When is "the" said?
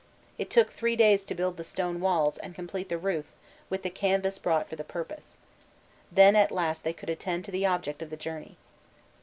1.57-1.63, 2.89-2.97, 3.83-3.91, 4.75-4.83, 7.51-7.67, 8.09-8.17